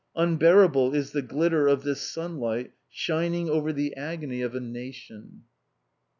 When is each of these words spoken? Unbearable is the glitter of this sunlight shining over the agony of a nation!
Unbearable 0.15 0.95
is 0.95 1.11
the 1.11 1.21
glitter 1.21 1.67
of 1.67 1.83
this 1.83 2.01
sunlight 2.01 2.73
shining 2.89 3.51
over 3.51 3.71
the 3.71 3.95
agony 3.95 4.41
of 4.41 4.55
a 4.55 4.59
nation! 4.59 5.43